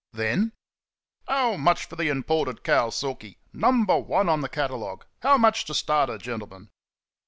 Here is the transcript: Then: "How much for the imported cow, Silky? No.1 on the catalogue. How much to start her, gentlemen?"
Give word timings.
Then: 0.13 0.53
"How 1.27 1.57
much 1.57 1.85
for 1.85 1.95
the 1.95 2.07
imported 2.09 2.63
cow, 2.63 2.89
Silky? 2.89 3.37
No.1 3.53 4.27
on 4.31 4.41
the 4.41 4.49
catalogue. 4.49 5.05
How 5.21 5.37
much 5.37 5.63
to 5.65 5.75
start 5.75 6.09
her, 6.09 6.17
gentlemen?" 6.17 6.71